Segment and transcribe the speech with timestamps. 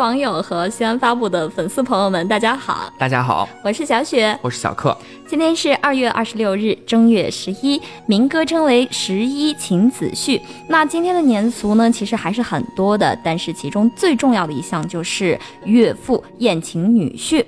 [0.00, 4.96] 网友和西安发布的粉丝朋友们，大家好，大家好，我是小雪，我是小克。
[5.26, 10.40] 今天是二月二十六日，正月十一，民歌称为十一请子婿。
[10.68, 17.44] 那今天的年俗呢，其实还是很多的，但是其中最重要的一项就是岳父宴请女婿。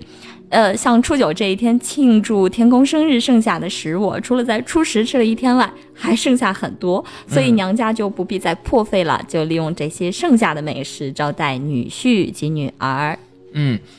[0.50, 5.73] 呃，像初九这一天庆祝天公生日剩下的食物，除了在初十吃了一天外，
[6.03, 13.16] 还剩下很多，所以娘家就不必再破费了，就利用这些剩下的美食招待女婿及女儿。
[13.16, 13.31] 嗯，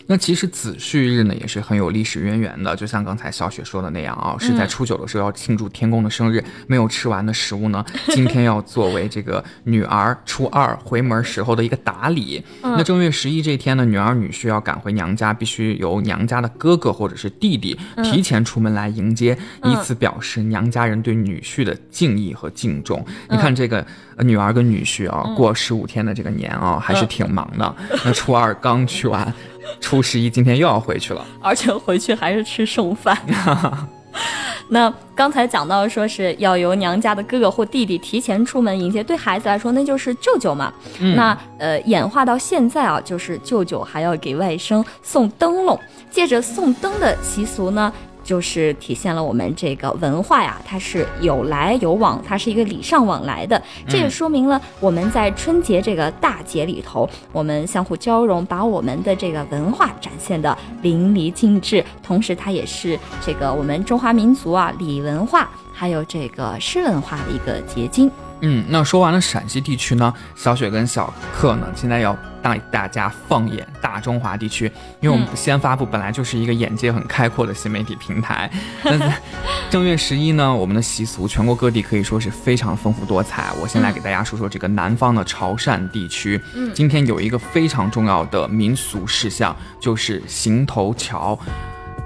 [0.07, 12.43] 那其实子婿日呢也是很有历史渊源的，就像刚才小雪说的那样啊，是在初九的时候要庆祝天公的生日，没有吃完的食物呢，今天要作为这个女儿初二回门时候的一个打理。
[12.61, 23.05] 那正月十一这天呢，女儿女婿要赶回娘家，必须由娘家的哥哥或者是弟弟提前出门来迎接，以此表示娘家人对女婿的敬意和敬重。
[23.29, 23.85] 你看这个
[24.19, 27.75] 女儿跟女婿啊，过十五天的这个年啊，还是挺忙的。
[28.03, 29.33] 那初二刚去完。
[29.79, 33.17] 初十一，今天又要回去了， 而且回去还是吃剩饭。
[34.69, 40.71] 那刚才讲到说是要由娘家的哥哥或弟弟提前出门迎接，对孩子来说那就是舅舅嘛。
[41.15, 47.91] 那呃，演化到现在啊，就是舅舅还要给外甥送灯笼，借着送灯的习俗呢。
[48.23, 53.61] 就是体现了我们这个文化呀，它是有来有往，它是一个礼尚往来的。
[53.87, 61.83] 这也说明了我们在春节这个大节里头，我们相互交融，把我们的这个文化展现的淋漓尽致。
[62.01, 68.09] 同时，它也是这个我们中华民族啊礼文化还有这个诗文化的一个结晶。
[68.41, 78.51] 嗯，那说完了陕西地区呢，小雪跟小克呢，现在要带大家放眼大中华地区，因为我们先发布本来就是一个眼界很开阔的新媒体平台。
[78.83, 78.99] 那
[79.71, 83.51] 正月十一呢，我们的习俗全国各地可以说是非常丰富多彩。
[83.61, 86.39] 我先来给大家说说这个南方的潮汕地区。
[86.53, 91.39] 嗯，今天有一个非常重要的民俗事项，就是行头桥。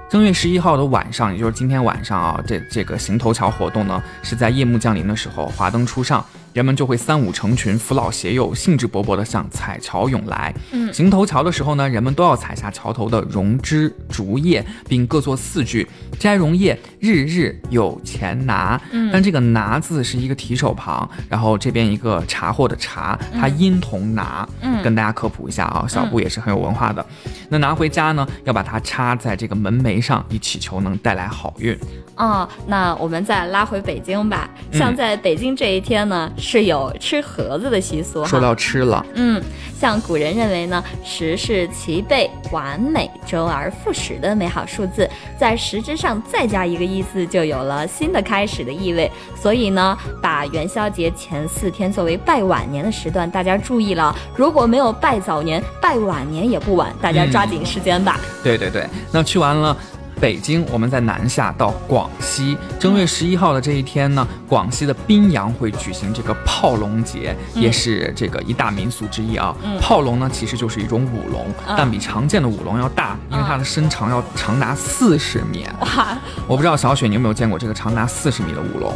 [0.10, 6.24] 正月十一号的晚上，也就是今天晚上啊，这这个行头桥活动呢，是在夜幕降临的时候，华灯初上。
[6.58, 10.52] 人们就会三五成群，扶老携幼，兴致勃勃地向彩桥涌来。
[10.72, 15.88] 嗯，行头桥的时候呢，人们都要采下桥头的榕枝、竹叶，并各作四句：
[16.18, 18.82] 摘榕叶，日日有钱拿。
[18.90, 24.50] 嗯，但这个拿字是一个提手旁，然后这边一个查货的查，它音同拿。
[24.62, 27.06] 嗯，跟大家科普一下啊，小布也是很有文化的。
[27.50, 31.78] 那拿回家呢，要把它插在这个门楣上，以祈求能带来好运。
[32.16, 34.50] 哦，那我们再拉回北京吧。
[34.74, 38.26] 像在北京这一天呢，是有吃盒子的习俗。
[38.26, 39.44] 说到吃了，嗯，
[39.78, 49.12] 像古人认为呢，十是齐备、完美、周而复始的美好数字，在十之上再加一个意思，就有了新的开始的意味。
[49.36, 58.18] 所以呢，把元宵节前四天作为拜晚年的时段，大家注意了，如果没有拜早年，拜晚年也不晚，大家抓紧时间吧。
[58.42, 59.76] 对对对，那去完了。
[60.20, 62.58] 北京，我们在南下到广西。
[62.80, 69.56] 正月十一号的这一天呢，广西的宾阳会举行这个炮龙节，也是这个一大民俗之一啊。
[69.80, 71.46] 炮龙呢，其实就是一种舞龙，
[71.78, 75.66] 但比常见的舞龙要大，因为它的身长要长达四十米。
[75.82, 76.18] 哇！
[76.48, 78.94] 我不知道小雪你有没有见过这个长达四十米的舞龙？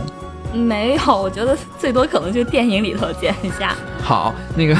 [0.53, 3.75] 没有，我觉得最多可能就电影里头见一下。
[4.01, 4.75] 好，那个。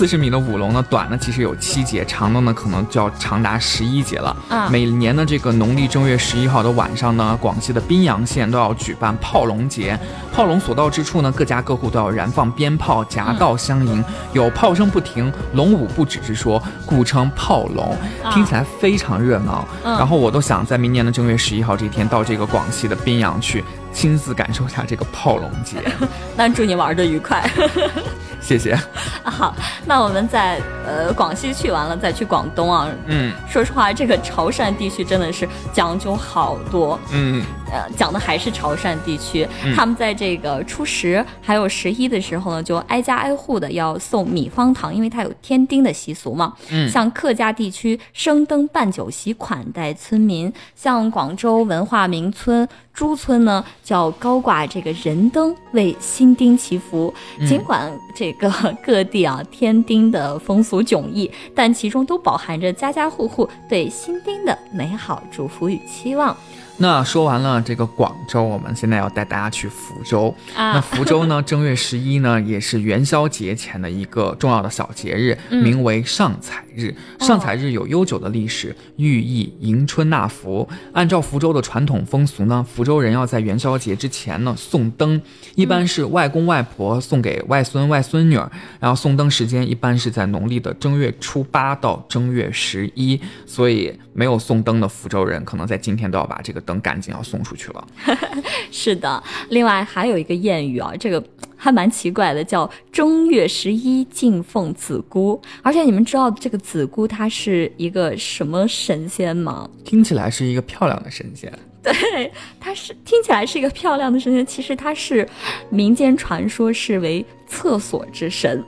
[0.00, 4.34] 四十米的舞龙呢，短的其实有七节，长的呢可能就要长达十一节了。
[4.48, 10.00] 啊，每年的这个农历正月十一号的晚上呢，广西的宾阳县都要举办炮龙节。
[10.32, 14.02] 炮龙所到之处呢，各家各户都要燃放鞭炮，夹道相迎，
[14.32, 17.94] 有炮声不停，龙舞不止之说，故称炮龙，
[18.32, 19.68] 听起来非常热闹。
[19.84, 23.62] 然后我都想在明年的正月十一号这一天到这个广西的宾阳去，
[23.92, 25.76] 亲自感受一下这个炮龙节。
[26.36, 27.48] 那祝你玩的愉快。
[28.40, 28.74] 谢谢。
[29.22, 32.88] 好，那我们在呃广西去完了，再去广东啊。
[33.06, 36.98] 嗯，说实话，这个潮汕地区真的是讲究好多。
[37.12, 37.44] 嗯。
[37.72, 46.52] 呃，讲的还是潮汕地区，他们在这个初十还有十一的时候呢，就挨家挨户的要送米方糖，因为它有添丁的习俗嘛。
[46.70, 57.12] 嗯，像客家地区生灯办酒席款待村民，像广州文化名村朱村呢，叫高挂这个人灯为新丁祈福。
[57.46, 58.50] 尽管这个
[58.84, 66.36] 各地啊添丁的风俗迥异，但其中都饱含着家家户户对新丁的美好祝福与期望。
[66.82, 70.34] 那说完了这个广州，我们现在要带大家去福州。
[70.54, 76.94] 啊那福州呢， 正月十一呢，也是元宵节前的一个重要的小节日，名为上彩日。
[77.18, 80.68] 上彩日有悠久的历史，寓意迎春纳福。
[80.92, 85.20] 按照福州的传统风俗呢，福州人要在元宵节之前呢送灯，
[85.54, 97.86] 一般是外公外婆送给外孙外孙女儿，然后送灯时间一般是在农历的正月初八到正月十一，所以没有送灯的福州人，可能在今天都要把这个灯赶紧要送出去了。
[98.70, 101.22] 是的，另外还有一个谚语啊，这个
[101.56, 105.40] 还蛮奇怪的，叫正月十一敬奉子姑。
[105.62, 109.68] 而且你们知道这个子姑她是一个什么神仙吗？
[109.84, 111.52] 听起来是一个漂亮的神仙。
[111.82, 112.30] 对，
[112.60, 115.28] 她是听起来是一个漂亮的神仙，其实她是
[115.70, 118.62] 民间传说是为厕所之神。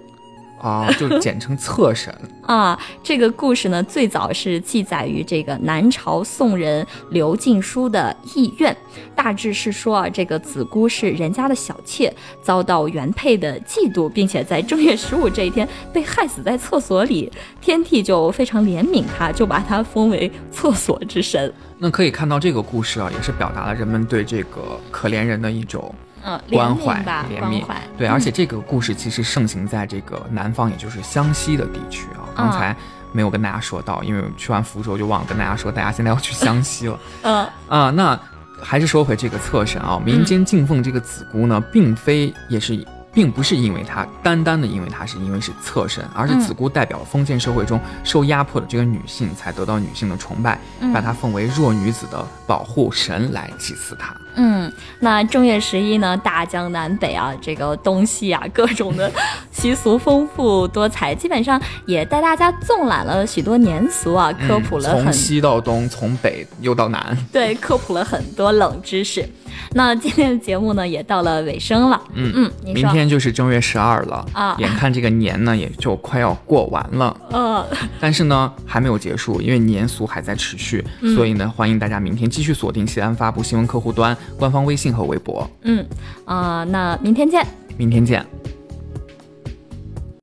[0.60, 2.14] 啊，就简称厕神。
[2.42, 8.72] 啊，这个故事呢，最早是记载于这个南朝宋人刘敬书的《艺苑》，
[9.14, 12.12] 大致是说啊，这个子姑是人家的小妾，
[12.42, 17.30] 遭到原配的嫉妒，并且在正月十五这一天被害死在厕所里，
[17.60, 21.52] 天帝就非常怜悯她，就把她封为厕所之神。
[21.78, 25.94] 那可以看到这个故事啊，也是表达了人们对这个可怜人的一种
[26.24, 27.62] 嗯，关怀吧，怜悯。
[27.98, 32.22] 对，而且这个故事其实盛行在这个南方，也就是湘西的地区啊。
[32.34, 32.76] 刚才
[33.12, 37.90] 没有跟大家说到，因为去完福州就忘了跟大家说，大家现在要去湘西了嗯啊。
[37.90, 38.18] 那
[38.60, 42.86] 还是说回这个侧身啊，民间敬奉这个子姑呢，并非也是。
[43.12, 50.58] 并不是因为她单单的因为她是因为是侧身，而是子姑代表了封建社会中受压迫的这个女性，才得到女性的崇拜，
[50.92, 54.14] 把她奉为弱女子的保护神来祭祀她。
[54.34, 59.12] 嗯，那正月十一呢，大江南北啊，这个东西啊，各种的
[59.50, 67.14] 习俗丰富多彩，基本上也带大家纵览了许多年俗啊，科普了很、从西到东，从北又到南。
[67.30, 69.28] 对，科普了很多冷知识。
[69.74, 72.00] 那今天的节目呢，也到了尾声了。
[72.14, 77.66] 嗯嗯，你明说，天就是正月十二了啊眼看这个年呢也就快要过完了，嗯，
[78.00, 85.48] 但是呢还没有结束，因为年俗还在持续，嗯所以呢欢迎大家明天继续锁定西安发布新闻客户端、官方微信和微博。
[85.62, 85.84] 嗯，
[86.24, 87.44] 啊、那明天见。
[87.76, 88.24] 明天见。